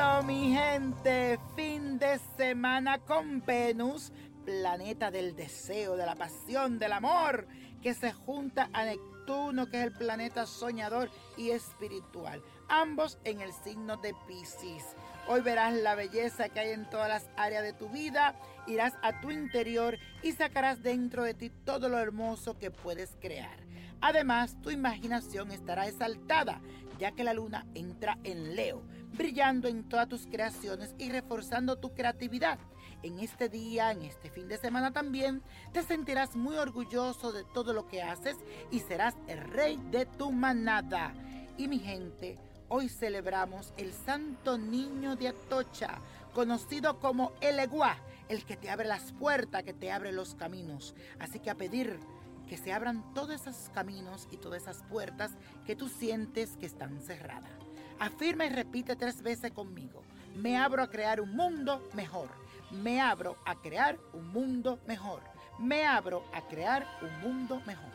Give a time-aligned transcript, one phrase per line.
[0.00, 4.12] Oh, mi gente, fin de semana con Venus,
[4.44, 7.48] planeta del deseo, de la pasión, del amor,
[7.82, 13.52] que se junta a Neptuno, que es el planeta soñador y espiritual, ambos en el
[13.52, 14.84] signo de Pisces.
[15.26, 18.36] Hoy verás la belleza que hay en todas las áreas de tu vida,
[18.68, 23.58] irás a tu interior y sacarás dentro de ti todo lo hermoso que puedes crear.
[24.00, 26.60] Además, tu imaginación estará exaltada,
[27.00, 31.94] ya que la luna entra en Leo, brillando en todas tus creaciones y reforzando tu
[31.94, 32.58] creatividad.
[33.02, 37.72] En este día, en este fin de semana también, te sentirás muy orgulloso de todo
[37.72, 38.36] lo que haces
[38.70, 41.14] y serás el rey de tu manada.
[41.56, 42.38] Y mi gente,
[42.70, 46.00] Hoy celebramos el Santo Niño de Atocha,
[46.34, 47.96] conocido como el Eguá,
[48.28, 50.94] el que te abre las puertas, que te abre los caminos.
[51.18, 51.98] Así que a pedir
[52.46, 55.30] que se abran todos esos caminos y todas esas puertas
[55.64, 57.67] que tú sientes que están cerradas.
[58.00, 60.02] Afirma y repite tres veces conmigo.
[60.36, 62.28] Me abro a crear un mundo mejor.
[62.70, 65.22] Me abro a crear un mundo mejor.
[65.58, 67.90] Me abro a crear un mundo mejor.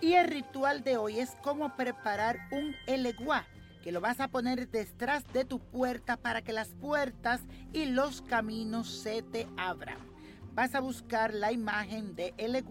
[0.00, 3.46] Y el ritual de hoy es cómo preparar un eleguá
[3.82, 7.40] que lo vas a poner detrás de tu puerta para que las puertas
[7.72, 9.98] y los caminos se te abran.
[10.54, 12.62] Vas a buscar la imagen de El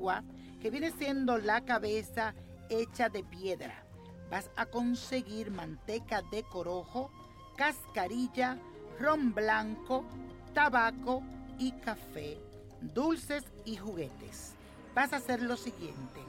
[0.61, 2.33] que viene siendo la cabeza
[2.69, 3.83] hecha de piedra.
[4.31, 7.11] Vas a conseguir manteca de corojo,
[7.57, 8.57] cascarilla,
[8.97, 10.05] ron blanco,
[10.53, 11.21] tabaco
[11.59, 12.39] y café,
[12.79, 14.55] dulces y juguetes.
[14.95, 16.21] Vas a hacer lo siguiente.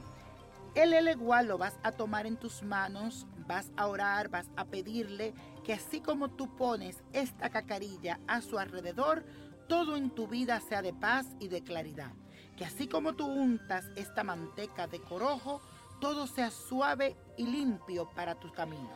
[0.75, 5.33] El eleguá lo vas a tomar en tus manos, vas a orar, vas a pedirle
[5.63, 9.23] que así como tú pones esta cacarilla a su alrededor,
[9.69, 12.11] todo en tu vida sea de paz y de claridad.
[12.57, 15.61] Que así como tú untas esta manteca de corojo,
[16.03, 18.89] todo sea suave y limpio para tu camino.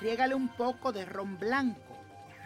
[0.00, 1.96] Riégale un poco de ron blanco,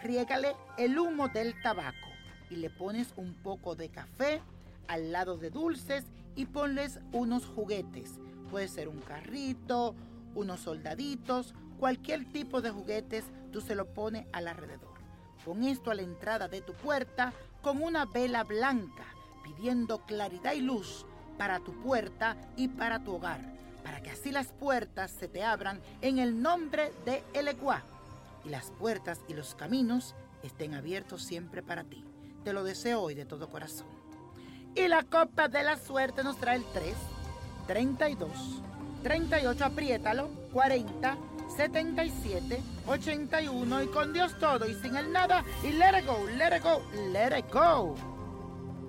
[0.01, 2.07] riégale el humo del tabaco
[2.49, 4.41] y le pones un poco de café
[4.87, 8.15] al lado de dulces y ponles unos juguetes.
[8.49, 9.93] Puede ser un carrito,
[10.33, 14.95] unos soldaditos, cualquier tipo de juguetes, tú se lo pones al alrededor.
[15.45, 19.05] Pon esto a la entrada de tu puerta con una vela blanca,
[19.43, 21.05] pidiendo claridad y luz
[21.37, 25.79] para tu puerta y para tu hogar, para que así las puertas se te abran
[26.01, 27.49] en el nombre de El
[28.45, 32.03] y las puertas y los caminos estén abiertos siempre para ti.
[32.43, 33.87] Te lo deseo hoy de todo corazón.
[34.75, 36.93] Y la copa de la suerte nos trae el 3,
[37.67, 38.31] 32,
[39.03, 41.17] 38, apriétalo, 40,
[41.55, 46.55] 77, 81 y con Dios todo y sin el nada y let it go, let
[46.55, 47.95] it go, let it go.